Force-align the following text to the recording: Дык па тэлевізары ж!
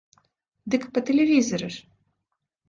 Дык 0.75 0.83
па 0.95 0.99
тэлевізары 1.09 1.69
ж! 1.77 1.85